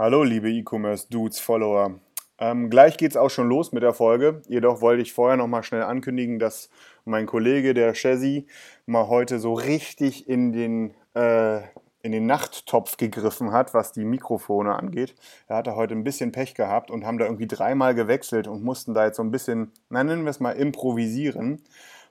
[0.00, 1.98] Hallo, liebe E-Commerce-Dudes-Follower.
[2.38, 4.42] Ähm, gleich geht's auch schon los mit der Folge.
[4.46, 6.70] Jedoch wollte ich vorher noch mal schnell ankündigen, dass
[7.04, 8.46] mein Kollege, der Chazzy,
[8.86, 11.62] mal heute so richtig in den, äh,
[12.02, 15.16] in den Nachttopf gegriffen hat, was die Mikrofone angeht.
[15.48, 18.94] Er hatte heute ein bisschen Pech gehabt und haben da irgendwie dreimal gewechselt und mussten
[18.94, 21.60] da jetzt so ein bisschen, na, nennen wir es mal, improvisieren.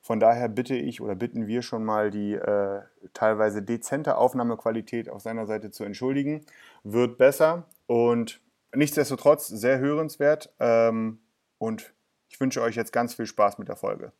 [0.02, 2.82] Von daher bitte ich oder bitten wir schon mal die äh,
[3.14, 6.46] teilweise dezente Aufnahmequalität auf seiner Seite zu entschuldigen.
[6.84, 8.42] Wird besser und
[8.76, 10.54] nichtsdestotrotz sehr hörenswert.
[10.60, 11.20] Ähm,
[11.58, 11.94] und
[12.30, 14.12] ich wünsche euch jetzt ganz viel Spaß mit der Folge.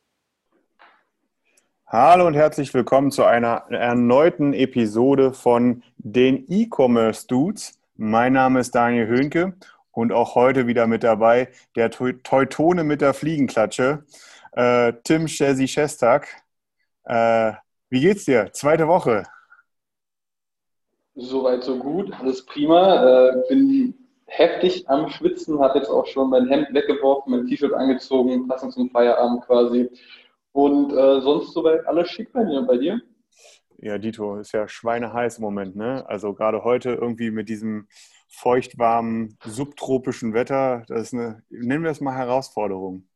[1.86, 7.80] Hallo und herzlich willkommen zu einer erneuten Episode von den E-Commerce Dudes.
[7.96, 9.54] Mein Name ist Daniel Höhnke
[9.92, 14.04] und auch heute wieder mit dabei der Teu- Teutone mit der Fliegenklatsche,
[14.52, 16.28] äh, Tim Chesi Shestak.
[17.06, 17.54] Äh,
[17.90, 18.52] wie geht's dir?
[18.52, 19.24] Zweite Woche.
[21.20, 23.30] Soweit, so gut, alles prima.
[23.30, 23.96] Äh, bin
[24.28, 28.92] heftig am Schwitzen, habe jetzt auch schon mein Hemd weggeworfen, mein T-Shirt angezogen, passend zum
[28.92, 29.90] Feierabend quasi.
[30.52, 33.02] Und äh, sonst soweit alles schick bei mir und bei dir?
[33.80, 36.08] Ja, Dito, ist ja schweineheiß im Moment, ne?
[36.08, 37.88] Also gerade heute irgendwie mit diesem
[38.28, 43.08] feuchtwarmen, subtropischen Wetter, das ist eine, nennen wir es mal Herausforderung.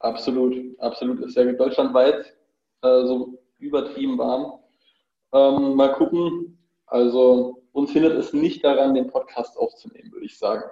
[0.00, 1.20] Absolut, absolut.
[1.20, 2.36] Ist ja deutschlandweit
[2.82, 4.59] äh, so übertrieben warm.
[5.32, 6.58] Ähm, mal gucken.
[6.86, 10.64] Also uns hindert es nicht daran, den Podcast aufzunehmen, würde ich sagen.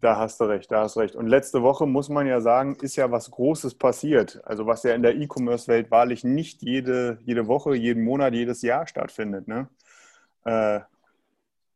[0.00, 1.16] Da hast du recht, da hast du recht.
[1.16, 4.40] Und letzte Woche muss man ja sagen, ist ja was Großes passiert.
[4.44, 8.86] Also was ja in der E-Commerce-Welt wahrlich nicht jede, jede Woche, jeden Monat, jedes Jahr
[8.86, 9.48] stattfindet.
[9.48, 9.68] Ne?
[10.44, 10.80] Äh,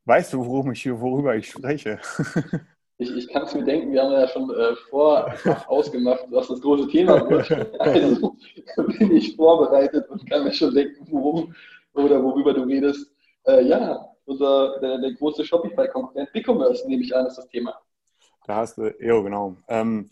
[0.05, 1.99] weißt du, worum ich, worüber ich spreche?
[3.01, 5.33] Ich, ich kann es mir denken, wir haben ja schon äh, vor
[5.69, 7.51] ausgemacht, was das große Thema wird.
[7.79, 8.37] Also
[8.99, 11.55] bin ich vorbereitet und kann mir schon denken, worum
[11.95, 13.13] oder worüber du redest.
[13.47, 17.81] Äh, ja, unser, der, der große Shopify-Konkurrent BigCommerce, nehme ich an, ist das Thema.
[18.47, 19.57] Da hast du, ja, genau.
[19.69, 20.11] Ähm,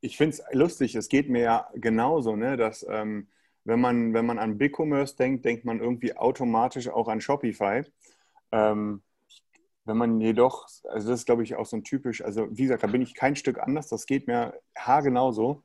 [0.00, 3.28] ich finde es lustig, es geht mir ja genauso, ne, dass ähm,
[3.64, 7.82] wenn, man, wenn man an BigCommerce denkt, denkt man irgendwie automatisch auch an Shopify.
[8.52, 9.02] Ähm,
[9.84, 12.82] wenn man jedoch, also das ist glaube ich auch so ein typisch, also wie gesagt,
[12.82, 15.62] da bin ich kein Stück anders, das geht mir haargenau so.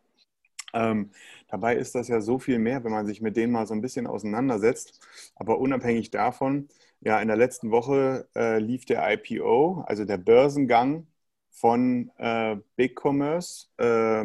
[0.74, 1.12] Ähm,
[1.48, 3.82] dabei ist das ja so viel mehr, wenn man sich mit denen mal so ein
[3.82, 5.00] bisschen auseinandersetzt.
[5.36, 6.70] Aber unabhängig davon,
[7.02, 11.08] ja, in der letzten Woche äh, lief der IPO, also der Börsengang
[11.50, 14.22] von äh, BigCommerce äh,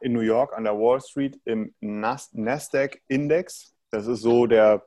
[0.00, 3.74] in New York an der Wall Street im Nas Nasdaq-Index.
[3.90, 4.86] Das ist so der,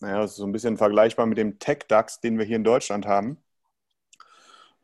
[0.00, 3.06] naja, das ist so ein bisschen vergleichbar mit dem Tech-DAX, den wir hier in Deutschland
[3.06, 3.38] haben.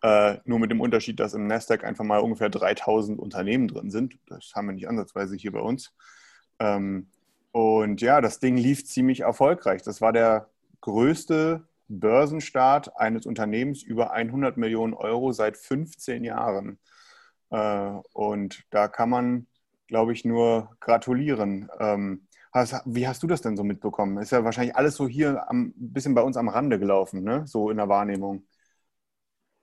[0.04, 4.18] Äh, nur mit dem Unterschied, dass im Nasdaq einfach mal ungefähr 3000 Unternehmen drin sind.
[4.26, 5.94] Das haben wir nicht ansatzweise hier bei uns.
[6.58, 7.08] Ähm,
[7.52, 9.80] und ja, das Ding lief ziemlich erfolgreich.
[9.80, 10.50] Das war der
[10.82, 16.78] größte Börsenstart eines Unternehmens über 100 Millionen Euro seit 15 Jahren.
[17.48, 19.46] Äh, und da kann man,
[19.86, 21.70] glaube ich, nur gratulieren.
[21.80, 22.26] Ähm,
[22.84, 24.18] wie hast du das denn so mitbekommen?
[24.18, 27.46] Ist ja wahrscheinlich alles so hier ein bisschen bei uns am Rande gelaufen, ne?
[27.46, 28.44] so in der Wahrnehmung.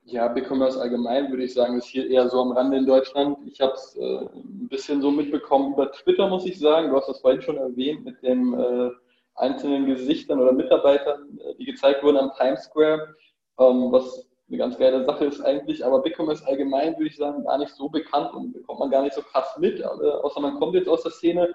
[0.05, 3.37] Ja, BigCommerce allgemein würde ich sagen, ist hier eher so am Rande in Deutschland.
[3.45, 6.89] Ich habe es äh, ein bisschen so mitbekommen über Twitter, muss ich sagen.
[6.89, 8.89] Du hast das vorhin schon erwähnt mit den äh,
[9.35, 13.15] einzelnen Gesichtern oder Mitarbeitern, äh, die gezeigt wurden am Times Square,
[13.59, 15.85] ähm, was eine ganz geile Sache ist eigentlich.
[15.85, 19.13] Aber BigCommerce allgemein würde ich sagen, gar nicht so bekannt und bekommt man gar nicht
[19.13, 21.53] so krass mit, aber, außer man kommt jetzt aus der Szene.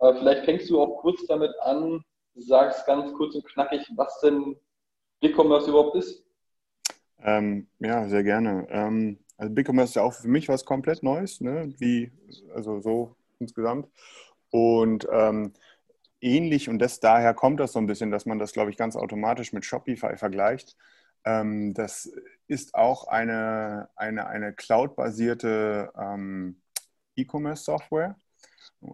[0.00, 2.04] Äh, vielleicht fängst du auch kurz damit an,
[2.34, 4.54] sagst ganz kurz und knackig, was denn
[5.20, 6.25] BigCommerce überhaupt ist.
[7.22, 8.66] Ähm, ja, sehr gerne.
[8.70, 11.72] Ähm, also BigCommerce ist ja auch für mich was komplett Neues, ne?
[11.78, 12.12] wie,
[12.54, 13.88] also so insgesamt.
[14.50, 15.52] Und ähm,
[16.20, 18.96] ähnlich, und das, daher kommt das so ein bisschen, dass man das, glaube ich, ganz
[18.96, 20.76] automatisch mit Shopify vergleicht.
[21.24, 22.10] Ähm, das
[22.46, 26.60] ist auch eine, eine, eine cloud-basierte ähm,
[27.16, 28.16] E-Commerce-Software,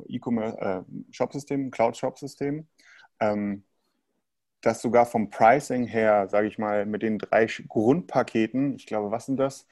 [0.09, 0.83] E-Commerce, äh,
[1.13, 2.67] Shopsystem, Cloud-Shop-System.
[3.21, 3.65] Ähm,
[4.63, 9.27] das sogar vom Pricing her, sage ich mal, mit den drei Grundpaketen, ich glaube, was
[9.27, 9.67] sind das?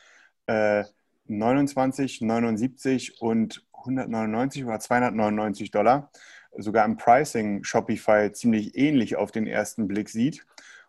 [0.47, 0.85] Äh,
[1.27, 6.11] 29, 79 und 199 oder 299 Dollar,
[6.59, 10.45] sogar im Pricing Shopify ziemlich ähnlich auf den ersten Blick sieht.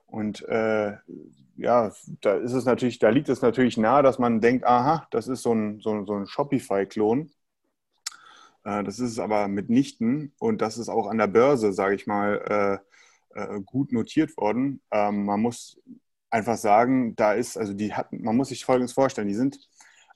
[0.07, 0.97] Und äh,
[1.55, 5.27] ja, da ist es natürlich, da liegt es natürlich nahe, dass man denkt, aha, das
[5.27, 7.29] ist so ein, so, so ein Shopify-Klon.
[8.63, 12.07] Äh, das ist es aber mitnichten und das ist auch an der Börse, sage ich
[12.07, 12.91] mal, äh,
[13.35, 14.81] äh, gut notiert worden.
[14.91, 15.79] Ähm, man muss
[16.29, 19.59] einfach sagen, da ist, also die hatten, man muss sich Folgendes vorstellen, die sind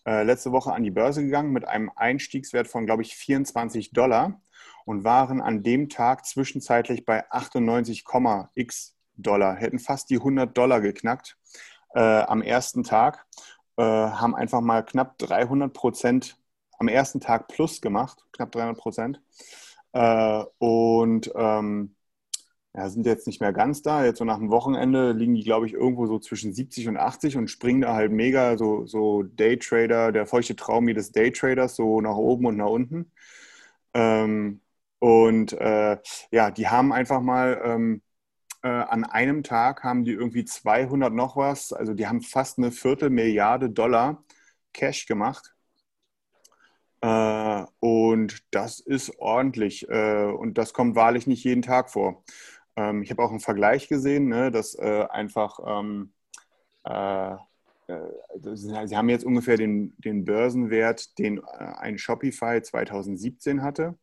[0.08, 4.40] letzte Woche an die Börse gegangen mit einem Einstiegswert von, glaube ich, 24 Dollar
[4.86, 11.38] und waren an dem Tag zwischenzeitlich bei 98,x Dollar, hätten fast die 100 Dollar geknackt
[11.94, 13.26] äh, am ersten Tag,
[13.78, 16.38] äh, haben einfach mal knapp 300 Prozent
[16.78, 19.22] am ersten Tag plus gemacht, knapp 300 Prozent.
[19.94, 21.96] Äh, und ähm,
[22.76, 24.04] ja, sind jetzt nicht mehr ganz da.
[24.04, 27.38] Jetzt so nach dem Wochenende liegen die, glaube ich, irgendwo so zwischen 70 und 80
[27.38, 32.16] und springen da halt mega so, so Daytrader, der feuchte Traum jedes Daytraders, so nach
[32.16, 33.12] oben und nach unten.
[33.94, 34.62] Ähm,
[35.00, 35.98] und äh,
[36.32, 38.02] ja, die haben einfach mal ähm,
[38.64, 42.72] äh, an einem Tag haben die irgendwie 200 noch was, also die haben fast eine
[42.72, 44.24] Viertelmilliarde Dollar
[44.74, 45.56] Cash gemacht.
[47.02, 52.24] Äh, und das ist ordentlich äh, und das kommt wahrlich nicht jeden Tag vor.
[52.76, 56.14] Ähm, ich habe auch einen Vergleich gesehen, ne, dass äh, einfach ähm,
[56.84, 57.38] äh, äh,
[58.56, 63.98] Sie haben jetzt ungefähr den, den Börsenwert, den ein Shopify 2017 hatte.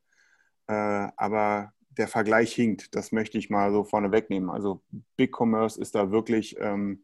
[0.66, 2.94] Aber der Vergleich hinkt.
[2.94, 4.50] Das möchte ich mal so vorne wegnehmen.
[4.50, 4.82] Also
[5.16, 7.02] Big Commerce ist da wirklich ähm,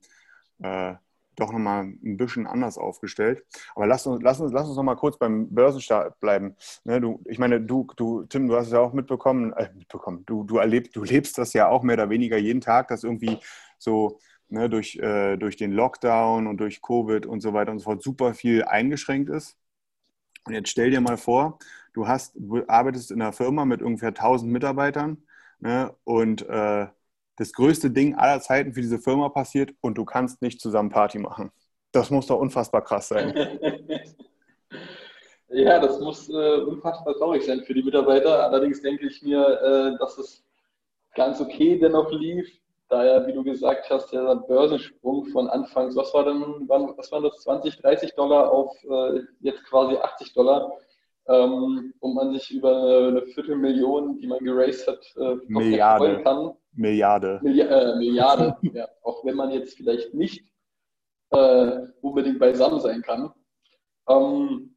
[0.60, 0.94] äh,
[1.40, 3.44] doch nochmal ein bisschen anders aufgestellt.
[3.74, 6.56] Aber lass uns, lass uns, lass uns noch mal kurz beim Börsenstart bleiben.
[6.84, 10.24] Ne, du, ich meine, du, du, Tim, du hast es ja auch mitbekommen, äh, mitbekommen.
[10.26, 13.38] Du, du, erlebst, du lebst das ja auch mehr oder weniger jeden Tag, dass irgendwie
[13.78, 14.18] so
[14.48, 18.02] ne, durch, äh, durch den Lockdown und durch Covid und so weiter und so fort
[18.02, 19.56] super viel eingeschränkt ist.
[20.46, 21.58] Und jetzt stell dir mal vor,
[21.92, 22.36] du hast,
[22.68, 25.22] arbeitest in einer Firma mit ungefähr 1000 Mitarbeitern
[25.60, 26.86] ne, und äh,
[27.38, 31.18] das größte Ding aller Zeiten für diese Firma passiert und du kannst nicht zusammen Party
[31.18, 31.50] machen.
[31.92, 33.32] Das muss doch unfassbar krass sein.
[35.48, 38.44] ja, das muss äh, unfassbar traurig sein für die Mitarbeiter.
[38.44, 40.44] Allerdings denke ich mir, äh, dass es
[41.14, 42.50] ganz okay dennoch lief,
[42.88, 47.22] da ja, wie du gesagt hast, der Börsensprung von Anfangs, was war denn, was waren
[47.22, 50.72] das, 20, 30 Dollar auf äh, jetzt quasi 80 Dollar,
[51.28, 56.22] ähm, und man sich über eine Viertelmillion, die man geraced hat, äh, Milliarde.
[56.22, 56.52] kann.
[56.72, 57.40] Milliarde.
[57.42, 58.88] Milli äh, Milliarde, ja.
[59.02, 60.44] Auch wenn man jetzt vielleicht nicht
[61.30, 63.32] äh, unbedingt beisammen sein kann.
[64.08, 64.76] Ähm,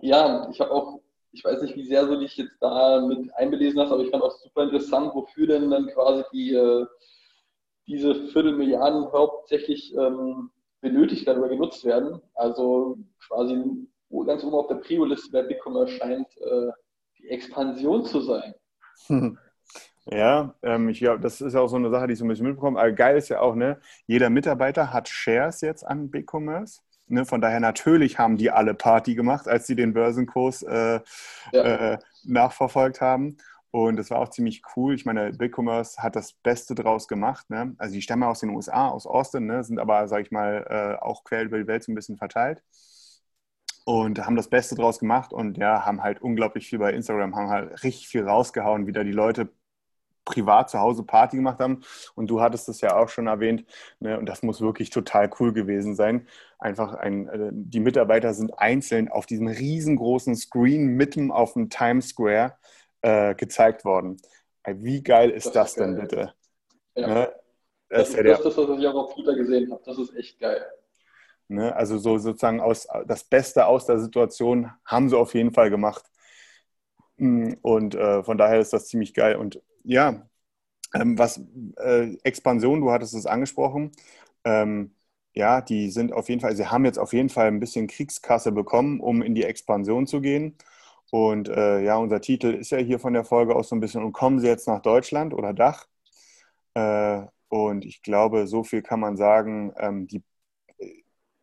[0.00, 1.00] ja, ich habe auch,
[1.32, 4.22] ich weiß nicht, wie sehr du dich jetzt da mit einbelesen hast, aber ich fand
[4.22, 6.86] auch super interessant, wofür denn dann quasi die, äh,
[7.86, 10.50] diese Viertelmilliarden hauptsächlich ähm,
[10.80, 12.20] benötigt werden oder genutzt werden.
[12.34, 13.62] Also quasi
[14.26, 16.70] ganz oben auf der Prio-Liste bei BigCommerce scheint äh,
[17.18, 18.54] die Expansion zu sein.
[20.10, 22.46] Ja, ähm, ich glaube, das ist auch so eine Sache, die ich so ein bisschen
[22.46, 22.78] mitbekomme.
[22.78, 26.82] Aber geil ist ja auch, ne, jeder Mitarbeiter hat Shares jetzt an BigCommerce.
[27.06, 31.00] Ne, von daher natürlich haben die alle Party gemacht, als sie den Börsenkurs äh,
[31.52, 31.62] ja.
[31.62, 33.36] äh, nachverfolgt haben.
[33.70, 34.94] Und das war auch ziemlich cool.
[34.94, 37.50] Ich meine, BigCommerce hat das Beste draus gemacht.
[37.50, 37.74] Ne?
[37.78, 39.64] Also die stammen aus den USA, aus Austin, ne?
[39.64, 40.66] sind aber, sage ich mal,
[41.00, 42.62] äh, auch quer über die Welt so ein bisschen verteilt
[43.84, 47.50] und haben das Beste draus gemacht und ja, haben halt unglaublich viel bei Instagram, haben
[47.50, 49.50] halt richtig viel rausgehauen, wie da die Leute
[50.24, 51.82] privat zu Hause Party gemacht haben.
[52.14, 53.64] Und du hattest es ja auch schon erwähnt.
[54.00, 54.18] Ne?
[54.18, 56.26] Und das muss wirklich total cool gewesen sein.
[56.58, 62.08] Einfach ein, äh, die Mitarbeiter sind einzeln auf diesem riesengroßen Screen mitten auf dem Times
[62.08, 62.56] Square
[63.02, 64.16] äh, gezeigt worden.
[64.66, 66.06] Wie geil ist das, das ist denn geil.
[66.06, 66.34] bitte?
[66.94, 67.08] Ja.
[67.08, 67.32] Ne?
[67.88, 69.82] Das, das, ist ja das, das, was ich auch auf Twitter gesehen habe.
[69.84, 70.64] Das ist echt geil.
[71.48, 71.74] Ne?
[71.76, 76.04] Also so sozusagen aus, das Beste aus der Situation haben sie auf jeden Fall gemacht.
[77.18, 79.36] Mm, und äh, von daher ist das ziemlich geil.
[79.36, 80.28] Und ja,
[80.94, 81.40] ähm, was
[81.78, 83.92] äh, Expansion, du hattest es angesprochen.
[84.44, 84.94] Ähm,
[85.34, 88.52] ja, die sind auf jeden Fall, sie haben jetzt auf jeden Fall ein bisschen Kriegskasse
[88.52, 90.56] bekommen, um in die Expansion zu gehen.
[91.10, 94.04] Und äh, ja, unser Titel ist ja hier von der Folge aus so ein bisschen,
[94.04, 95.86] und kommen sie jetzt nach Deutschland oder Dach?
[96.74, 100.22] Äh, und ich glaube, so viel kann man sagen, ähm, die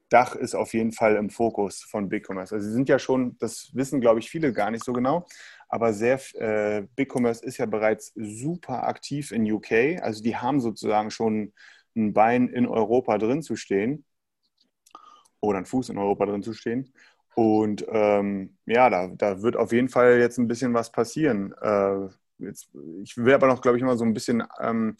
[0.09, 2.53] Dach ist auf jeden Fall im Fokus von BigCommerce.
[2.55, 5.25] Also sie sind ja schon, das wissen glaube ich viele gar nicht so genau,
[5.71, 9.99] aber sehr äh, BigCommerce ist ja bereits super aktiv in UK.
[10.01, 11.53] Also die haben sozusagen schon
[11.95, 14.05] ein Bein in Europa drin zu stehen
[15.39, 16.93] oder ein Fuß in Europa drin zu stehen.
[17.35, 21.53] Und ähm, ja, da, da wird auf jeden Fall jetzt ein bisschen was passieren.
[21.61, 22.09] Äh,
[22.43, 22.69] Jetzt,
[23.03, 24.97] ich will aber noch, glaube ich, mal so ein bisschen, ähm,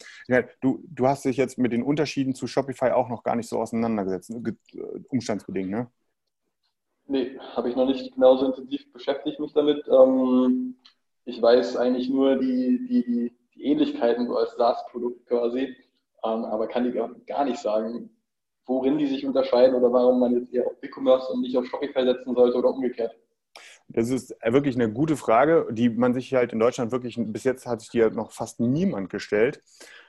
[0.60, 3.60] du, du hast dich jetzt mit den Unterschieden zu Shopify auch noch gar nicht so
[3.60, 4.32] auseinandergesetzt,
[5.08, 5.90] umstandsbedingt, ne?
[7.12, 9.86] Nee, habe ich noch nicht genauso intensiv beschäftigt mich damit.
[9.86, 10.76] Ähm,
[11.26, 13.04] Ich weiß eigentlich nur die, die,
[13.54, 15.76] die, Ähnlichkeiten so als SaaS-Produkt quasi,
[16.24, 18.08] ähm, aber kann die gar nicht sagen,
[18.64, 22.04] worin die sich unterscheiden oder warum man jetzt eher auf BigCommerce und nicht auf Shopify
[22.04, 23.14] setzen sollte oder umgekehrt.
[23.88, 27.66] Das ist wirklich eine gute Frage, die man sich halt in Deutschland wirklich, bis jetzt
[27.66, 29.60] hat sich die ja noch fast niemand gestellt.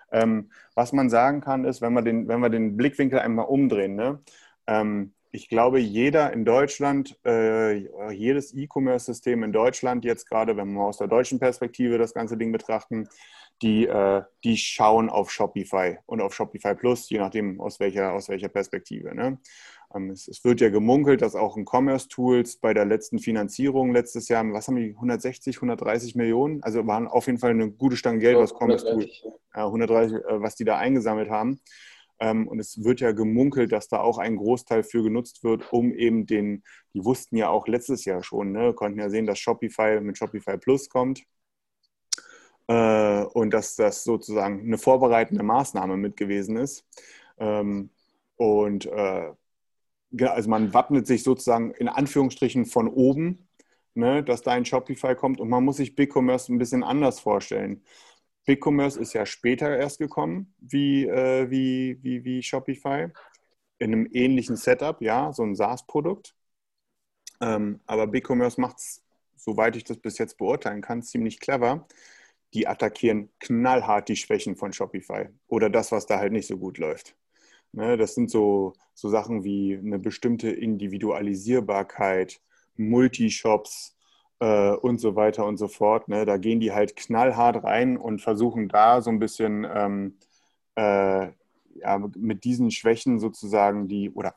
[0.10, 3.96] Ähm, was man sagen kann, ist, wenn wir den, wenn wir den Blickwinkel einmal umdrehen,
[3.96, 4.20] ne?
[4.68, 10.84] Ähm, ich glaube, jeder in Deutschland, äh, jedes E-Commerce-System in Deutschland, jetzt gerade, wenn wir
[10.84, 13.10] aus der deutschen Perspektive das ganze Ding betrachten,
[13.64, 18.30] die, äh, die schauen auf Shopify und auf Shopify Plus, je nachdem aus welcher, aus
[18.30, 19.16] welcher Perspektive.
[19.16, 19.40] Ne?
[19.96, 23.92] Ähm, es, es, wird ja gemunkelt, dass auch ein Commerce Tools bei der letzten Finanzierung
[23.92, 26.62] letztes Jahr, was haben die, 160, 130 Millionen?
[26.62, 29.24] Also waren auf jeden Fall eine gute Stange Geld, was Commerce Tools,
[29.56, 31.60] ja, 130, äh, was die da eingesammelt haben.
[32.24, 35.94] Ähm, und es wird ja gemunkelt, dass da auch ein Großteil für genutzt wird, um
[35.94, 36.64] eben den,
[36.94, 40.58] die wussten ja auch letztes Jahr schon, ne, konnten ja sehen, dass Shopify mit Shopify
[40.58, 41.24] Plus kommt.
[42.68, 46.86] Äh, und dass das sozusagen eine vorbereitende Maßnahme mit gewesen ist.
[47.38, 47.90] Ähm,
[48.38, 49.34] und äh,
[50.22, 53.50] also man wappnet sich sozusagen in Anführungsstrichen von oben,
[53.96, 57.84] ne, dass da ein Shopify kommt und man muss sich BigCommerce ein bisschen anders vorstellen.
[58.46, 63.08] BigCommerce ist ja später erst gekommen wie, äh, wie, wie, wie Shopify,
[63.80, 66.36] in einem ähnlichen Setup, ja, so ein SaaS-Produkt.
[67.42, 69.04] Ähm, aber BigCommerce macht es,
[69.36, 71.88] soweit ich das bis jetzt beurteilen kann, ziemlich clever.
[72.54, 76.78] Die attackieren knallhart die Schwächen von Shopify oder das, was da halt nicht so gut
[76.78, 77.16] läuft.
[77.72, 82.40] Ne, das sind so, so Sachen wie eine bestimmte Individualisierbarkeit,
[82.78, 83.96] Multishops
[84.40, 86.08] äh, und so weiter und so fort.
[86.08, 86.26] Ne?
[86.26, 90.18] Da gehen die halt knallhart rein und versuchen da so ein bisschen ähm,
[90.76, 91.28] äh,
[91.76, 94.36] ja, mit diesen Schwächen sozusagen die, oder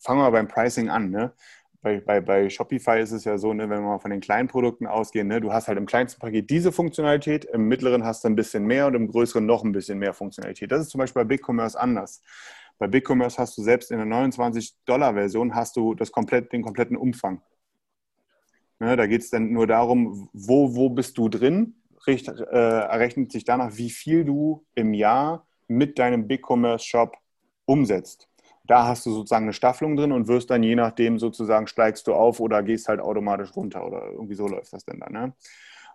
[0.00, 1.10] fangen wir beim Pricing an.
[1.10, 1.32] Ne?
[1.80, 4.48] Bei, bei, bei Shopify ist es ja so, ne, wenn wir mal von den kleinen
[4.48, 8.28] Produkten ausgehen, ne, du hast halt im kleinsten Paket diese Funktionalität, im mittleren hast du
[8.28, 10.72] ein bisschen mehr und im größeren noch ein bisschen mehr Funktionalität.
[10.72, 12.22] Das ist zum Beispiel bei BigCommerce anders.
[12.78, 17.42] Bei BigCommerce hast du selbst in der 29-Dollar-Version hast du das komplett, den kompletten Umfang.
[18.84, 21.74] Ne, da geht es dann nur darum, wo, wo bist du drin,
[22.06, 27.16] Richt, äh, errechnet sich danach, wie viel du im Jahr mit deinem BigCommerce-Shop
[27.64, 28.28] umsetzt.
[28.66, 32.14] Da hast du sozusagen eine Staffelung drin und wirst dann je nachdem sozusagen steigst du
[32.14, 35.12] auf oder gehst halt automatisch runter oder irgendwie so läuft das denn dann.
[35.12, 35.34] Ne?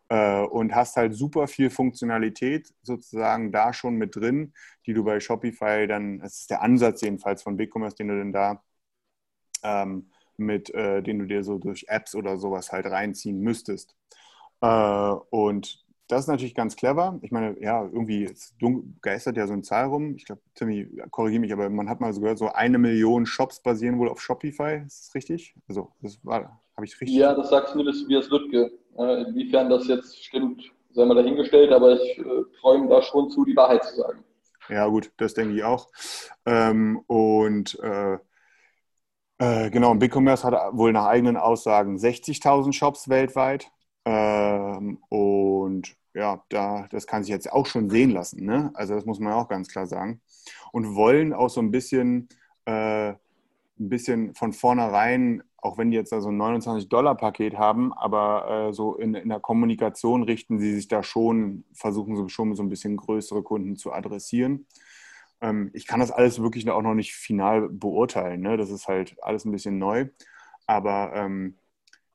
[0.09, 4.53] Äh, und hast halt super viel Funktionalität sozusagen da schon mit drin,
[4.87, 8.33] die du bei Shopify dann, das ist der Ansatz jedenfalls von BigCommerce, den du denn
[8.33, 8.63] da
[9.63, 13.95] ähm, mit, äh, den du dir so durch Apps oder sowas halt reinziehen müsstest.
[14.61, 17.19] Äh, und das ist natürlich ganz clever.
[17.21, 18.33] Ich meine, ja, irgendwie
[19.01, 20.15] geistert ja so eine Zahl rum.
[20.15, 23.61] Ich glaube, Timmy, korrigiere mich, aber man hat mal so gehört, so eine Million Shops
[23.61, 24.81] basieren wohl auf Shopify.
[24.85, 25.53] Ist das richtig?
[25.67, 27.15] Also, das war, habe ich richtig?
[27.15, 28.71] Ja, das sagt zumindest Tobias Lüttke.
[28.97, 32.23] Äh, inwiefern das jetzt stimmt, sei mal dahingestellt, aber ich äh,
[32.59, 34.23] träume da schon zu, die Wahrheit zu sagen.
[34.67, 35.89] Ja, gut, das denke ich auch.
[36.45, 38.17] Ähm, und äh,
[39.39, 43.71] äh, genau, BigCommerce hat wohl nach eigenen Aussagen 60.000 Shops weltweit.
[44.05, 48.45] Ähm, und ja, da, das kann sich jetzt auch schon sehen lassen.
[48.45, 48.71] Ne?
[48.73, 50.21] Also das muss man auch ganz klar sagen.
[50.71, 52.27] Und wollen auch so ein bisschen,
[52.65, 53.17] äh, ein
[53.77, 58.95] bisschen von vornherein, auch wenn die jetzt da so ein 29-Dollar-Paket haben, aber äh, so
[58.95, 62.97] in, in der Kommunikation richten sie sich da schon, versuchen sie schon so ein bisschen
[62.97, 64.65] größere Kunden zu adressieren.
[65.41, 68.41] Ähm, ich kann das alles wirklich auch noch nicht final beurteilen.
[68.41, 68.57] Ne?
[68.57, 70.07] Das ist halt alles ein bisschen neu.
[70.67, 71.57] Aber ähm,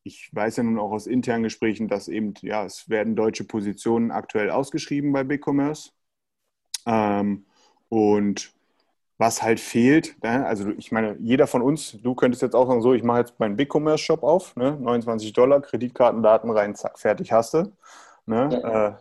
[0.04, 4.10] ich weiß ja nun auch aus internen Gesprächen, dass eben, ja, es werden deutsche Positionen
[4.10, 5.92] aktuell ausgeschrieben bei BigCommerce.
[6.86, 7.46] Ähm,
[7.88, 8.52] und
[9.16, 10.44] was halt fehlt, ne?
[10.44, 13.38] also ich meine, jeder von uns, du könntest jetzt auch sagen, so, ich mache jetzt
[13.38, 14.76] meinen BigCommerce-Shop auf, ne?
[14.80, 17.72] 29 Dollar, Kreditkartendaten rein, zack, fertig hast du.
[18.26, 18.60] Ne?
[18.62, 18.88] Ja.
[18.88, 18.94] Äh,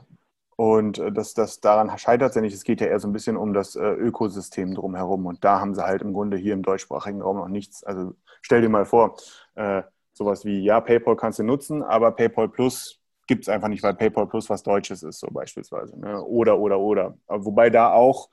[0.63, 2.53] und äh, das, das, daran scheitert es ja nicht.
[2.53, 5.25] Es geht ja eher so ein bisschen um das äh, Ökosystem drumherum.
[5.25, 7.83] Und da haben sie halt im Grunde hier im deutschsprachigen Raum noch nichts.
[7.83, 9.17] Also stell dir mal vor,
[9.55, 13.83] äh, sowas wie, ja, PayPal kannst du nutzen, aber PayPal Plus gibt es einfach nicht,
[13.83, 15.99] weil PayPal Plus was Deutsches ist, so beispielsweise.
[15.99, 16.23] Ne?
[16.23, 17.17] Oder, oder, oder.
[17.27, 18.29] Wobei da auch,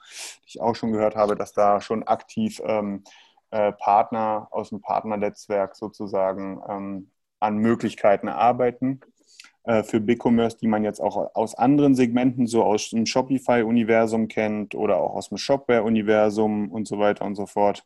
[0.46, 3.02] ich auch schon gehört habe, dass da schon aktiv ähm,
[3.50, 7.10] äh, Partner aus dem Partnernetzwerk sozusagen ähm,
[7.40, 9.00] an Möglichkeiten arbeiten
[9.64, 14.74] äh, für BigCommerce, die man jetzt auch aus anderen Segmenten, so aus dem Shopify-Universum kennt
[14.74, 17.84] oder auch aus dem Shopware-Universum und so weiter und so fort.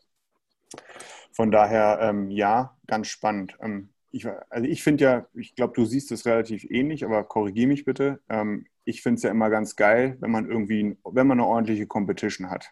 [1.32, 3.56] Von daher, ähm, ja, ganz spannend.
[3.60, 7.66] Ähm, ich, also ich finde ja, ich glaube, du siehst es relativ ähnlich, aber korrigiere
[7.66, 8.20] mich bitte.
[8.28, 11.88] Ähm, ich finde es ja immer ganz geil, wenn man irgendwie, wenn man eine ordentliche
[11.88, 12.70] Competition hat.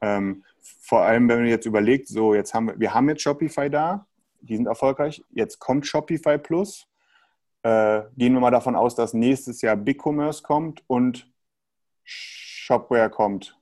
[0.00, 0.44] Ähm,
[0.80, 4.06] vor allem, wenn man jetzt überlegt, so jetzt haben wir, wir haben jetzt Shopify da,
[4.40, 6.88] die sind erfolgreich, jetzt kommt Shopify Plus
[7.62, 11.28] äh, gehen wir mal davon aus, dass nächstes Jahr BigCommerce kommt und
[12.04, 13.56] Shopware kommt.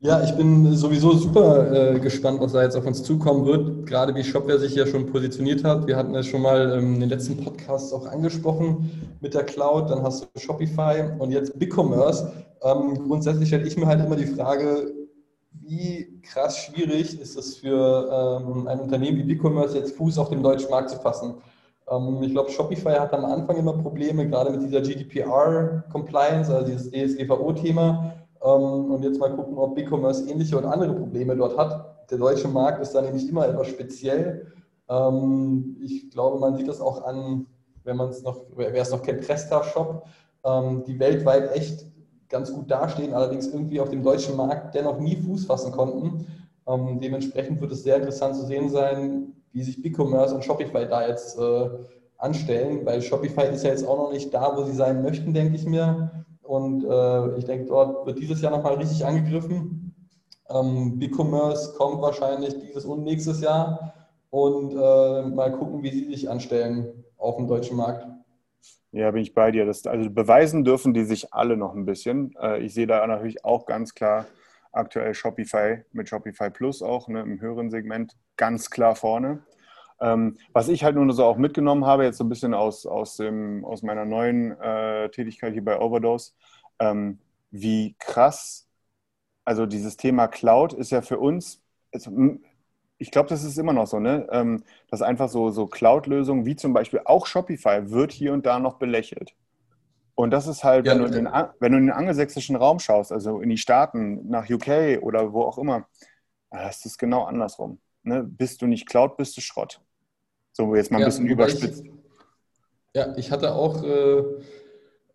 [0.00, 3.84] Ja, ich bin sowieso super äh, gespannt, was da jetzt auf uns zukommen wird.
[3.84, 5.88] Gerade wie Shopware sich ja schon positioniert hat.
[5.88, 9.90] Wir hatten es schon mal ähm, in den letzten Podcasts auch angesprochen mit der Cloud.
[9.90, 12.32] Dann hast du Shopify und jetzt BigCommerce.
[12.62, 14.92] Ähm, grundsätzlich stelle ich mir halt immer die Frage,
[15.50, 20.44] wie krass schwierig ist es für ähm, ein Unternehmen wie BigCommerce jetzt Fuß auf dem
[20.44, 21.34] deutschen Markt zu fassen.
[21.90, 26.90] Ähm, ich glaube, Shopify hat am Anfang immer Probleme, gerade mit dieser GDPR-Compliance, also dieses
[26.90, 32.10] DSGVO-Thema ähm, und jetzt mal gucken, ob BigCommerce ähnliche und andere Probleme dort hat.
[32.10, 34.52] Der deutsche Markt ist da nämlich immer etwas speziell.
[34.88, 37.46] Ähm, ich glaube, man sieht das auch an,
[37.84, 40.04] wenn man es noch, wer es noch kennt, Presta Shop,
[40.86, 41.86] die weltweit echt
[42.28, 46.26] ganz gut dastehen, allerdings irgendwie auf dem deutschen Markt dennoch nie Fuß fassen konnten.
[47.00, 51.36] dementsprechend wird es sehr interessant zu sehen sein, wie sich BigCommerce und Shopify da jetzt
[51.36, 51.68] äh,
[52.16, 55.56] anstellen, weil Shopify ist ja jetzt auch noch nicht da, wo sie sein möchten, denke
[55.56, 56.24] ich mir.
[56.42, 59.94] Und äh, ich denke, dort wird dieses Jahr nochmal richtig angegriffen.
[60.48, 63.94] Ähm, BigCommerce kommt wahrscheinlich dieses und nächstes Jahr.
[64.30, 68.06] Und äh, mal gucken, wie sie sich anstellen auf dem deutschen Markt.
[68.92, 69.66] Ja, bin ich bei dir.
[69.66, 72.34] Das, also beweisen dürfen die sich alle noch ein bisschen.
[72.40, 74.26] Äh, ich sehe da natürlich auch ganz klar
[74.72, 79.40] aktuell Shopify mit Shopify Plus auch ne, im höheren Segment ganz klar vorne.
[80.00, 83.16] Ähm, was ich halt nur so auch mitgenommen habe, jetzt so ein bisschen aus, aus,
[83.16, 86.32] dem, aus meiner neuen äh, Tätigkeit hier bei Overdose,
[86.78, 87.18] ähm,
[87.50, 88.68] wie krass,
[89.44, 91.62] also dieses Thema Cloud ist ja für uns,
[91.92, 92.12] also,
[92.98, 94.26] ich glaube, das ist immer noch so, ne?
[94.30, 98.58] Ähm, dass einfach so, so Cloud-Lösungen wie zum Beispiel auch Shopify wird hier und da
[98.58, 99.34] noch belächelt.
[100.14, 101.28] Und das ist halt, ja, wenn, du in den,
[101.60, 105.42] wenn du in den angelsächsischen Raum schaust, also in die Staaten, nach UK oder wo
[105.42, 105.86] auch immer,
[106.68, 107.78] ist es genau andersrum.
[108.02, 108.24] Ne?
[108.24, 109.80] Bist du nicht Cloud, bist du Schrott.
[110.58, 111.84] So jetzt mal ein ja, bisschen überspitzt.
[111.84, 111.92] Ich,
[112.92, 114.22] ja, ich hatte auch äh,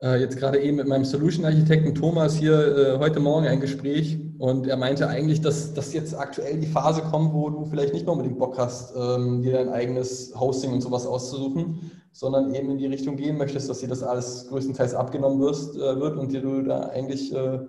[0.01, 4.68] äh, jetzt gerade eben mit meinem Solution-Architekten Thomas hier äh, heute Morgen ein Gespräch und
[4.68, 8.13] er meinte eigentlich, dass, dass jetzt aktuell die Phase kommt, wo du vielleicht nicht mehr
[8.13, 12.87] unbedingt Bock hast, ähm, dir dein eigenes Hosting und sowas auszusuchen, sondern eben in die
[12.87, 16.61] Richtung gehen möchtest, dass dir das alles größtenteils abgenommen wirst, äh, wird und dir du
[16.61, 17.59] da eigentlich äh,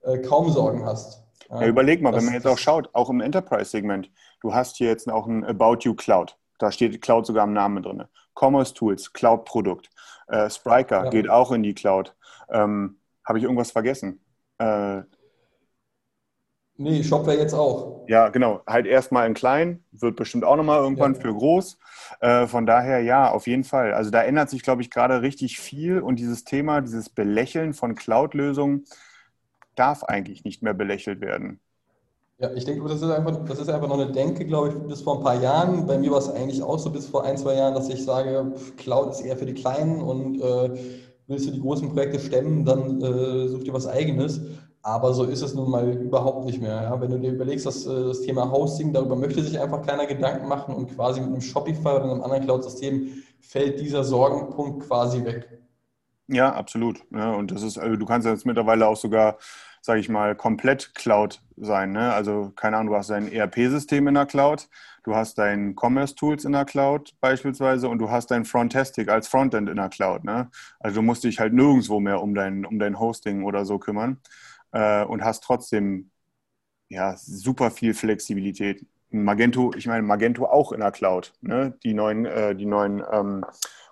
[0.00, 1.22] äh, kaum Sorgen hast.
[1.50, 4.88] Ja, überleg mal, das, wenn man jetzt auch schaut, auch im Enterprise-Segment, du hast hier
[4.88, 6.38] jetzt auch ein About You Cloud.
[6.58, 8.04] Da steht Cloud sogar im Namen drin.
[8.34, 9.90] Commerce Tools, Cloud-Produkt.
[10.28, 11.10] Äh, Spriker ja.
[11.10, 12.14] geht auch in die Cloud.
[12.50, 14.20] Ähm, Habe ich irgendwas vergessen?
[14.58, 15.02] Äh,
[16.76, 18.04] nee, Shopware jetzt auch.
[18.08, 18.62] Ja, genau.
[18.66, 21.20] Halt erstmal in klein, wird bestimmt auch nochmal irgendwann ja.
[21.20, 21.78] für groß.
[22.20, 23.92] Äh, von daher, ja, auf jeden Fall.
[23.92, 27.94] Also da ändert sich, glaube ich, gerade richtig viel und dieses Thema, dieses Belächeln von
[27.94, 28.84] Cloud-Lösungen
[29.74, 31.60] darf eigentlich nicht mehr belächelt werden.
[32.40, 35.00] Ja, ich denke, das ist einfach, das ist einfach noch eine Denke, glaube ich, bis
[35.02, 35.86] vor ein paar Jahren.
[35.86, 38.52] Bei mir war es eigentlich auch so bis vor ein, zwei Jahren, dass ich sage,
[38.76, 40.70] Cloud ist eher für die Kleinen und äh,
[41.26, 44.40] willst du die großen Projekte stemmen, dann äh, such dir was Eigenes.
[44.82, 46.80] Aber so ist es nun mal überhaupt nicht mehr.
[46.80, 47.00] Ja?
[47.00, 50.46] Wenn du dir überlegst, dass äh, das Thema Hosting, darüber möchte sich einfach keiner Gedanken
[50.46, 55.58] machen und quasi mit einem Shopify oder einem anderen Cloud-System fällt dieser Sorgenpunkt quasi weg.
[56.28, 57.00] Ja, absolut.
[57.10, 59.38] Ja, und das ist, also du kannst jetzt mittlerweile auch sogar
[59.80, 61.92] sage ich mal, komplett Cloud sein.
[61.92, 62.12] Ne?
[62.12, 64.68] Also, keine Ahnung, du hast dein ERP-System in der Cloud,
[65.04, 69.68] du hast dein Commerce-Tools in der Cloud beispielsweise und du hast dein Frontastic als Frontend
[69.68, 70.24] in der Cloud.
[70.24, 70.50] Ne?
[70.80, 74.18] Also, du musst dich halt nirgendwo mehr um dein, um dein Hosting oder so kümmern
[74.72, 76.10] äh, und hast trotzdem
[76.88, 78.86] ja, super viel Flexibilität.
[79.10, 81.32] Magento, ich meine, Magento auch in der Cloud.
[81.40, 81.74] Ne?
[81.82, 83.44] Die neuen, äh, die neuen ähm,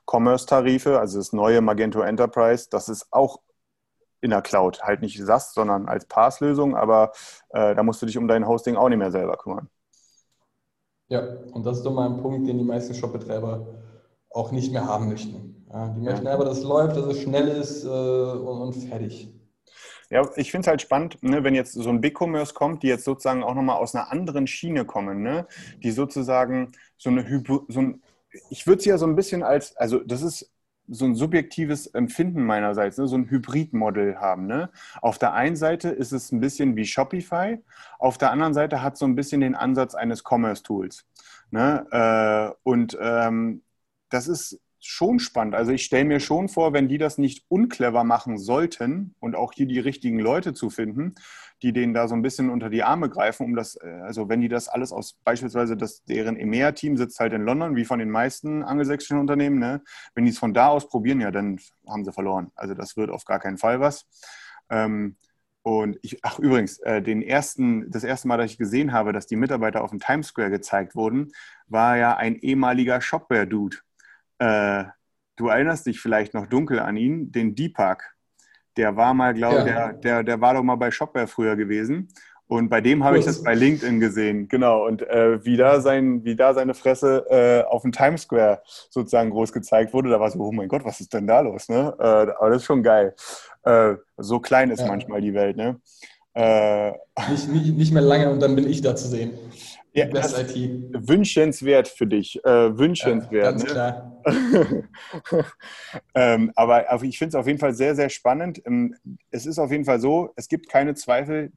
[0.07, 3.40] Commerce-Tarife, also das neue Magento Enterprise, das ist auch
[4.26, 4.82] in der Cloud.
[4.82, 7.12] Halt nicht SaaS, sondern als PaaS-Lösung, aber
[7.50, 9.70] äh, da musst du dich um dein Hosting auch nicht mehr selber kümmern.
[11.08, 13.66] Ja, und das ist doch mal ein Punkt, den die meisten Shopbetreiber
[14.30, 15.64] auch nicht mehr haben möchten.
[15.72, 16.34] Ja, die möchten ja.
[16.34, 19.32] aber, dass es läuft, dass es schnell ist äh, und, und, fertig.
[20.10, 23.04] Ja, ich finde es halt spannend, ne, wenn jetzt so ein Big-Commerce kommt, die jetzt
[23.04, 25.46] sozusagen auch nochmal aus einer anderen Schiene kommen, ne,
[25.82, 28.02] die sozusagen so eine Hypo, so ein,
[28.50, 30.50] ich würde sie ja so ein bisschen als, also das ist
[30.88, 33.07] so ein subjektives Empfinden meinerseits, ne?
[33.07, 34.46] so ein Hybridmodell haben.
[34.46, 34.70] Ne?
[35.03, 37.59] Auf der einen Seite ist es ein bisschen wie Shopify,
[37.99, 41.07] auf der anderen Seite hat es so ein bisschen den Ansatz eines Commerce-Tools.
[41.51, 41.87] Ne?
[41.90, 43.62] Äh, und ähm,
[44.09, 45.55] das ist schon spannend.
[45.55, 49.53] Also ich stelle mir schon vor, wenn die das nicht unclever machen sollten und auch
[49.53, 51.14] hier die richtigen Leute zu finden,
[51.62, 54.40] die denen da so ein bisschen unter die Arme greifen, um das, äh, also wenn
[54.40, 58.10] die das alles aus, beispielsweise das, deren EMEA-Team sitzt halt in London, wie von den
[58.10, 59.82] meisten angelsächsischen Unternehmen, ne?
[60.14, 62.50] wenn die es von da aus probieren, ja, dann haben sie verloren.
[62.54, 64.06] Also das wird auf gar keinen Fall was.
[64.70, 65.16] Ähm,
[65.62, 69.26] und ich, ach übrigens, äh, den ersten, das erste Mal, dass ich gesehen habe, dass
[69.26, 71.32] die Mitarbeiter auf dem Times Square gezeigt wurden,
[71.66, 73.78] war ja ein ehemaliger Shopware-Dude
[74.38, 74.84] äh,
[75.36, 78.15] du erinnerst dich vielleicht noch dunkel an ihn, den Deepak.
[78.76, 79.88] Der war mal, glaube ich, Ja.
[79.88, 82.08] der, der, der war doch mal bei Shopware früher gewesen.
[82.48, 84.86] Und bei dem habe ich das bei LinkedIn gesehen, genau.
[84.86, 89.30] Und äh, wie, da sein, wie da seine Fresse äh, auf dem Times Square sozusagen
[89.30, 91.68] groß gezeigt wurde, da war so, oh mein Gott, was ist denn da los?
[91.68, 91.92] Ne?
[91.98, 93.16] Äh, aber das ist schon geil.
[93.64, 94.86] Äh, so klein ist Ja.
[94.86, 95.56] manchmal die Welt.
[95.56, 95.80] Ne?
[96.34, 96.92] Äh,
[97.30, 99.32] Nicht, nicht, nicht mehr lange und dann bin ich da zu sehen.
[99.96, 100.90] Ja, das- IT.
[101.09, 102.37] wünschenswert für dich.
[102.44, 103.44] Äh, Ja, wünschenswert.
[103.44, 103.70] ganz ne?
[103.70, 104.22] klar.
[106.14, 108.61] ähm, aber auf- ich finde es auf jeden Fall sehr, sehr spannend.
[108.66, 108.94] Ähm,
[109.30, 111.52] Es ist auf jeden Fall so, es gibt keine Zweifel,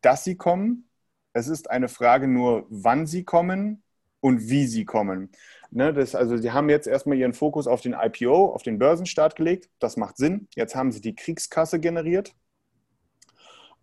[0.00, 0.88] dass sie kommen.
[1.32, 3.82] Es ist eine Frage nur, wann sie kommen
[4.20, 5.30] und wie sie kommen.
[5.70, 9.34] Ne, das, also sie haben jetzt erstmal ihren Fokus auf den IPO, auf den Börsenstart
[9.36, 9.70] gelegt.
[9.80, 10.46] Das macht Sinn.
[10.54, 12.34] Jetzt haben sie die Kriegskasse generiert.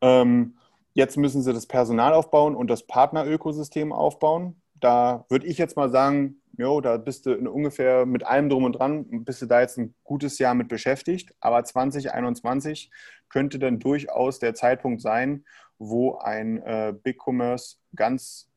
[0.01, 0.55] Ähm,
[0.99, 4.61] jetzt müssen sie das Personal aufbauen und das Partnerökosystem aufbauen.
[4.75, 8.73] Da würde ich jetzt mal sagen, jo, da bist du ungefähr mit allem drum und
[8.73, 11.33] dran, bist du da jetzt ein gutes Jahr mit beschäftigt.
[11.39, 12.91] Aber 2021
[13.29, 15.45] könnte dann durchaus der Zeitpunkt sein,
[15.77, 18.49] wo ein äh, Big Commerce ganz,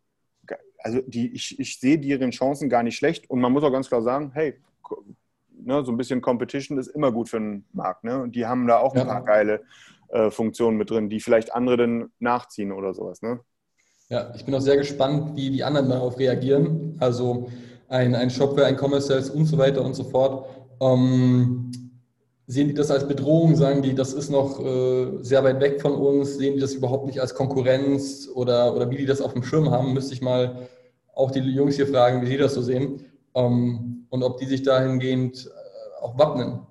[0.78, 3.30] also die, ich, ich sehe deren Chancen gar nicht schlecht.
[3.30, 4.60] Und man muss auch ganz klar sagen, hey,
[5.50, 8.02] ne, so ein bisschen Competition ist immer gut für den Markt.
[8.02, 8.20] Ne?
[8.20, 9.04] Und die haben da auch ein Ja.
[9.04, 9.62] paar geile
[10.12, 13.22] äh, Funktionen mit drin, die vielleicht andere dann nachziehen oder sowas.
[13.22, 13.40] Ne?
[14.08, 16.96] Ja, ich bin auch sehr gespannt, wie die anderen darauf reagieren.
[17.00, 17.48] Also
[17.88, 20.46] ein, ein Shopware, ein Commerce Sales und so weiter und so fort.
[20.82, 21.70] Ähm,
[22.46, 23.56] sehen die das als Bedrohung?
[23.56, 26.36] Sagen die, das ist noch äh, sehr weit weg von uns?
[26.36, 28.28] Sehen die das überhaupt nicht als Konkurrenz?
[28.34, 29.94] Oder, oder wie die das auf dem Schirm haben?
[29.94, 30.68] Müsste ich mal
[31.14, 33.06] auch die Jungs hier fragen, wie sie das so sehen.
[33.34, 36.66] Ähm, und ob die sich dahingehend äh, auch wappnen.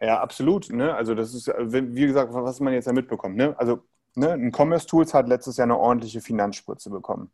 [0.00, 0.70] Ja, absolut.
[0.70, 0.94] Ne?
[0.94, 3.36] Also das ist, wie gesagt, was man jetzt ja mitbekommt.
[3.36, 3.54] Ne?
[3.58, 3.80] Also
[4.14, 7.30] ne, ein Commerce Tools hat letztes Jahr eine ordentliche Finanzspritze bekommen.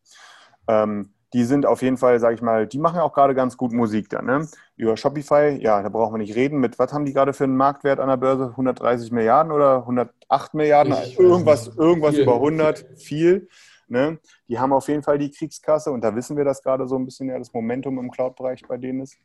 [0.68, 3.72] Ähm, die sind auf jeden Fall, sage ich mal, die machen auch gerade ganz gut
[3.72, 4.24] Musik dann.
[4.24, 4.48] Ne?
[4.76, 6.58] Über Shopify, ja, da brauchen wir nicht reden.
[6.58, 8.46] Mit was haben die gerade für einen Marktwert an der Börse?
[8.50, 10.94] 130 Milliarden oder 108 Milliarden?
[11.04, 12.22] Ich irgendwas irgendwas Viel.
[12.22, 13.48] über 100, viel.
[13.88, 14.18] Ne?
[14.48, 17.04] Die haben auf jeden Fall die Kriegskasse und da wissen wir, dass gerade so ein
[17.04, 19.18] bisschen ja das Momentum im Cloud-Bereich bei denen ist.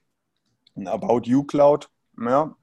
[0.75, 1.89] Ein About You Cloud,
[2.19, 2.55] ja,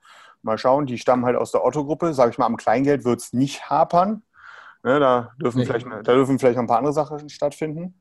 [0.42, 2.14] mal schauen, die stammen halt aus der Otto-Gruppe.
[2.14, 4.22] Sage ich mal, am Kleingeld wird es nicht hapern.
[4.82, 5.66] Ne, da, dürfen Nee.
[5.66, 8.00] vielleicht, da dürfen vielleicht noch ein paar andere Sachen stattfinden.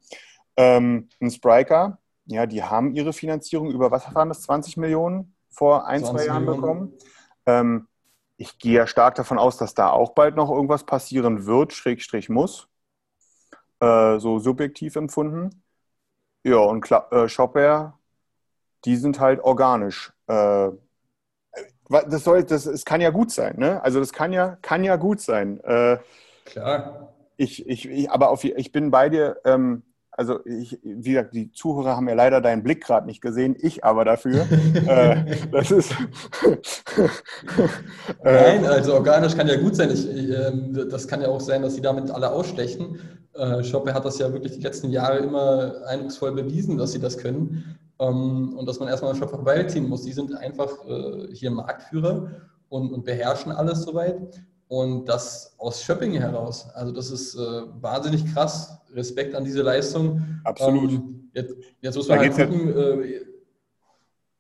[0.56, 5.88] Ähm, ein Spriker, ja, die haben ihre Finanzierung über, was waren das, 20 Millionen vor
[5.88, 6.62] ein, zwei 20 Jahren Millionen.
[6.62, 6.94] bekommen.
[7.46, 7.88] Ähm,
[8.38, 12.30] ich gehe ja stark davon aus, dass da auch bald noch irgendwas passieren wird, Schrägstrich
[12.30, 12.70] muss.
[13.82, 15.64] Äh, so subjektiv empfunden.
[16.44, 17.94] Ja, und Kla äh, Shopware,
[18.86, 20.14] die sind halt organisch.
[20.28, 20.70] Äh,
[21.90, 23.84] das, soll, das, es kann ja gut sein, ne?
[23.84, 25.60] Also das kann ja, kann ja gut sein.
[25.64, 25.98] Äh,
[26.46, 27.14] Klar.
[27.38, 29.38] ich, ich, ich, aber auf, ich bin bei dir.
[29.46, 33.56] Ähm, also, ich, wie gesagt, die Zuhörer haben ja leider deinen Blick gerade nicht gesehen,
[33.58, 34.46] ich aber dafür.
[34.88, 35.94] äh, das ist.
[38.22, 39.90] Nein, äh, also organisch kann ja gut sein.
[39.92, 43.00] Ich, ähm, das kann ja auch sein, dass sie damit alle ausstechen.
[43.34, 47.18] Äh, Shopware hat das ja wirklich die letzten Jahre immer eindrucksvoll bewiesen, dass sie das
[47.18, 47.80] können.
[48.00, 50.04] Ähm, und dass man erstmal Shopware vorbeiziehen muss.
[50.04, 52.32] Die sind einfach äh, hier Marktführer
[52.70, 54.42] und, und beherrschen alles soweit.
[54.68, 56.70] Und das aus Shopping heraus.
[56.76, 57.40] Also das ist äh,
[57.82, 58.80] wahnsinnig krass.
[58.94, 60.40] Respekt an diese Leistung.
[60.44, 60.92] Absolut.
[60.92, 63.22] Ähm, jetzt, jetzt muss Da man halt geht's ja- gucken, äh,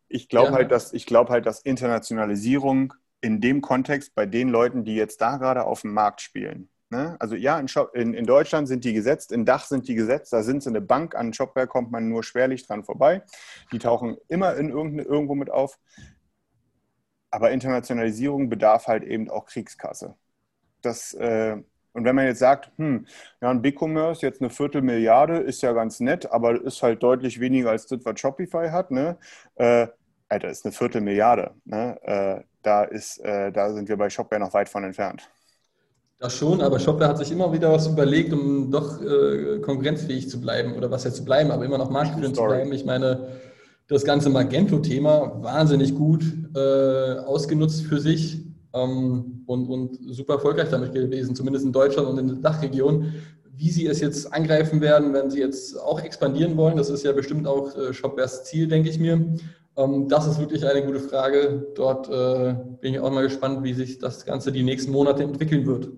[0.08, 0.54] ich glaube Ja.
[0.54, 5.19] halt, dass ich glaube halt, dass Internationalisierung in dem Kontext bei den Leuten, die jetzt
[5.22, 6.69] da gerade auf dem Markt spielen.
[6.89, 7.15] Ne?
[7.19, 10.34] Also ja, in, Shop, in, in Deutschland sind die gesetzt, in Dach sind die gesetzt,
[10.34, 13.21] da sind sie eine Bank, an Shopware kommt man nur schwerlich dran vorbei.
[13.71, 15.78] Die tauchen immer in irgendeine, irgendwo mit auf.
[17.32, 20.15] Aber Internationalisierung bedarf halt eben auch Kriegskasse.
[20.82, 21.58] Das, äh,
[21.93, 23.06] und wenn man jetzt sagt, hm,
[23.41, 27.71] ja, ein Big-Commerce, jetzt eine Viertelmilliarde, ist ja ganz nett, aber ist halt deutlich weniger
[27.71, 29.17] als das, was Shopify hat, ne?
[29.56, 29.88] Äh,
[30.30, 31.56] Alter, ist eine Viertelmilliarde.
[31.65, 31.99] Ne?
[32.04, 35.30] Äh, da, ist, äh, da sind wir bei Shopware noch weit von entfernt.
[36.20, 40.42] Das schon, aber Shopware hat sich immer wieder was überlegt, um doch äh, konkurrenzfähig zu
[40.42, 42.74] bleiben oder was jetzt zu bleiben, aber immer noch marktführend zu bleiben.
[42.74, 43.30] Ich meine,
[43.88, 50.94] das ganze Magento-Thema wahnsinnig gut äh, ausgenutzt für sich ähm, und, und super erfolgreich damit
[50.94, 53.14] gewesen, zumindest in Deutschland und in der Dachregion.
[53.56, 57.14] Wie sie es jetzt angreifen werden, wenn sie jetzt auch expandieren wollen, das ist ja
[57.14, 59.36] bestimmt auch äh, Shopwares Ziel, denke ich mir.
[59.78, 61.66] Ähm, das ist wirklich eine gute Frage.
[61.76, 65.66] Dort äh, bin ich auch mal gespannt, wie sich das Ganze die nächsten Monate entwickeln
[65.66, 65.90] wird.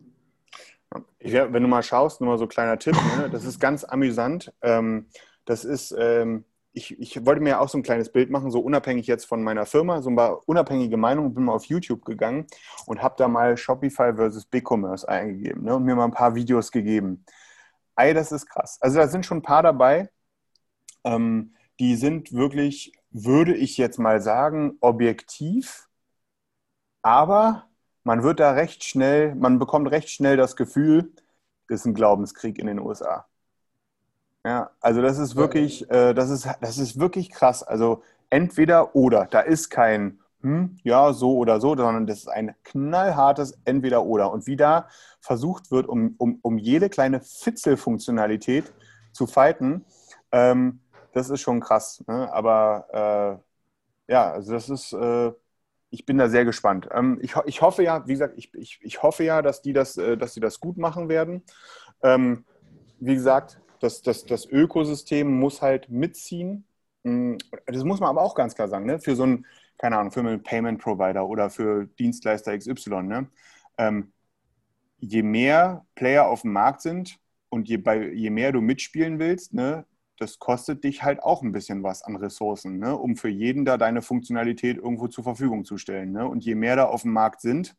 [1.22, 3.30] Ich, wenn du mal schaust, nur mal so ein kleiner Tipp, ne?
[3.32, 4.54] das ist ganz amüsant.
[4.62, 5.08] Ähm,
[5.46, 9.08] das ist, ähm, ich, ich wollte mir auch so ein kleines Bild machen, so unabhängig
[9.08, 12.48] jetzt von meiner Firma, so ein paar unabhängige Meinungen, bin mal auf YouTube gegangen
[12.86, 15.76] und habe da mal Shopify versus BigCommerce eingegeben ne?
[15.76, 17.24] und mir mal ein paar Videos gegeben.
[17.96, 18.78] Ey, das ist krass.
[18.82, 20.10] Also da sind schon ein paar dabei,
[21.04, 25.90] ähm, die sind wirklich würde ich jetzt mal sagen, objektiv,
[27.02, 27.68] aber
[28.04, 31.12] man wird da recht schnell, man bekommt recht schnell das Gefühl,
[31.68, 33.26] das ist ein Glaubenskrieg in den USA.
[34.46, 37.64] Ja, also das ist wirklich, äh, das ist, das ist wirklich krass.
[37.64, 39.28] Also entweder oder.
[39.28, 44.32] Da ist kein hm, ja, so oder so, sondern das ist ein knallhartes Entweder-Oder.
[44.32, 44.88] Und wie da
[45.20, 48.74] versucht wird, um, um, um jede kleine Fitzelfunktionalität
[49.12, 49.86] zu fighten,
[50.32, 50.80] ähm,
[51.14, 52.04] das ist schon krass.
[52.08, 52.32] Ne?
[52.34, 53.42] Aber
[54.08, 55.32] äh, ja, also das ist, äh,
[55.92, 56.90] ich bin da sehr gespannt.
[56.92, 59.98] Ähm, ich, ich hoffe ja, wie gesagt, ich, ich, ich hoffe ja, dass die das,
[59.98, 61.44] äh, dass die das gut machen werden.
[62.02, 62.46] Ähm,
[63.00, 66.66] wie gesagt, das, das, das Ökosystem muss halt mitziehen.
[67.04, 69.00] Hm, das muss man aber auch ganz klar sagen, ne?
[69.00, 69.46] für so ein
[69.82, 73.02] keine Ahnung, für einen Payment Provider oder für Dienstleister XY.
[73.02, 73.28] Ne?
[73.80, 74.14] Ähm,
[75.00, 77.18] je mehr Player auf dem Markt sind
[77.50, 79.86] und je, bei, je mehr du mitspielen willst, ne,
[80.22, 83.78] das kostet dich halt auch ein bisschen was an Ressourcen, ne, um für jeden da
[83.78, 86.12] deine Funktionalität irgendwo zur Verfügung zu stellen.
[86.12, 86.28] Ne?
[86.28, 87.76] Und je mehr da auf dem Markt sind,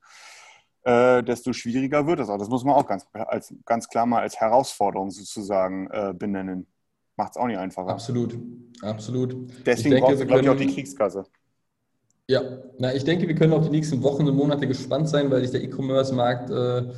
[0.83, 2.39] äh, desto schwieriger wird es auch.
[2.39, 6.67] Das muss man auch ganz, als, ganz klar mal als Herausforderung sozusagen äh, benennen.
[7.17, 7.91] Macht es auch nicht einfacher.
[7.91, 8.37] Absolut,
[8.81, 9.37] absolut.
[9.65, 11.25] Deswegen brauchst du, glaube ich, auch die Kriegskasse.
[12.27, 12.43] Ja,
[12.79, 15.51] na, ich denke, wir können auf die nächsten Wochen und Monate gespannt sein, weil sich
[15.51, 16.93] der E-Commerce-Markt äh,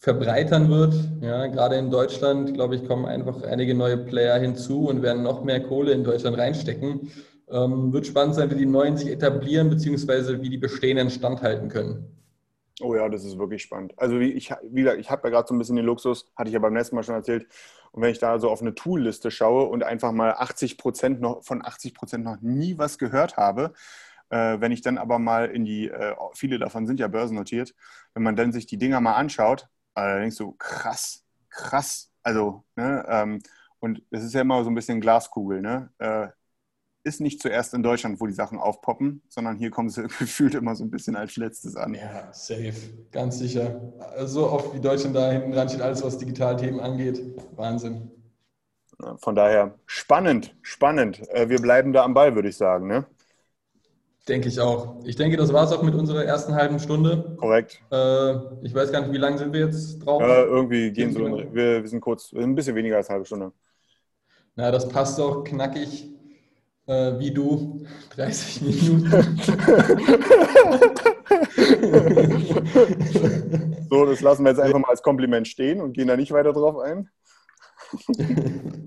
[0.00, 0.94] verbreitern wird.
[1.20, 5.44] Ja, gerade in Deutschland, glaube ich, kommen einfach einige neue Player hinzu und werden noch
[5.44, 7.12] mehr Kohle in Deutschland reinstecken.
[7.50, 12.16] Ähm, wird spannend sein, wie die neuen sich etablieren, beziehungsweise wie die bestehenden standhalten können.
[12.80, 13.92] Oh ja, das ist wirklich spannend.
[13.98, 16.48] Also wie ich, wie gesagt, ich habe ja gerade so ein bisschen den Luxus, hatte
[16.48, 17.46] ich ja beim letzten Mal schon erzählt.
[17.92, 21.44] Und wenn ich da so auf eine Tool-Liste schaue und einfach mal 80 Prozent noch
[21.44, 23.74] von 80 Prozent noch nie was gehört habe,
[24.30, 27.74] äh, wenn ich dann aber mal in die, äh, viele davon sind ja börsennotiert,
[28.14, 32.10] wenn man dann sich die Dinger mal anschaut, äh, denkst du, krass, krass.
[32.22, 33.40] Also, ne, ähm,
[33.78, 35.90] und es ist ja immer so ein bisschen Glaskugel, ne?
[35.98, 36.28] Äh,
[37.02, 40.74] ist nicht zuerst in Deutschland, wo die Sachen aufpoppen, sondern hier kommen sie gefühlt immer
[40.74, 41.94] so ein bisschen als letztes an.
[41.94, 42.74] Ja, safe,
[43.10, 43.80] ganz sicher.
[44.24, 47.20] So oft wie Deutschland da hinten dran steht, alles was Digitalthemen angeht.
[47.56, 48.10] Wahnsinn.
[49.16, 51.26] Von daher spannend, spannend.
[51.30, 52.86] Äh, wir bleiben da am Ball, würde ich sagen.
[52.86, 53.06] Ne?
[54.28, 54.96] Denke ich auch.
[55.04, 57.36] Ich denke, das war es auch mit unserer ersten halben Stunde.
[57.38, 57.82] Korrekt.
[57.90, 60.22] Äh, ich weiß gar nicht, wie lange sind wir jetzt drauf?
[60.22, 63.52] Äh, irgendwie gehen so, wir, wir, sind kurz, ein bisschen weniger als eine halbe Stunde.
[64.56, 66.10] Na, das passt doch knackig
[66.86, 67.86] äh, wie du.
[68.16, 69.10] 30 Minuten.
[73.88, 76.52] so, das lassen wir jetzt einfach mal als Kompliment stehen und gehen da nicht weiter
[76.52, 77.08] drauf ein.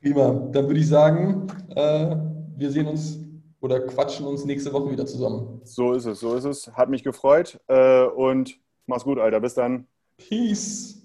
[0.00, 0.48] Prima.
[0.52, 2.16] Dann würde ich sagen, äh,
[2.56, 3.18] wir sehen uns
[3.62, 5.60] oder quatschen uns nächste Woche wieder zusammen.
[5.64, 6.72] So ist es, so ist es.
[6.74, 9.40] Hat mich gefreut äh, und mach's gut, Alter.
[9.40, 9.86] Bis dann.
[10.18, 11.01] Peace.